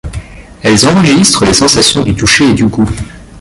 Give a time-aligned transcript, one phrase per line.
[0.63, 2.89] Elles enregistrent les sensations du toucher et du goût.